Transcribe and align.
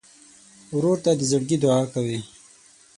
ورور 0.75 0.97
ته 1.03 1.11
د 1.19 1.21
زړګي 1.29 1.57
دعاء 1.63 1.85
کوې. 1.93 2.19